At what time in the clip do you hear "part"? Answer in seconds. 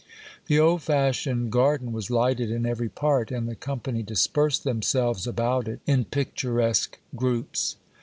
2.89-3.29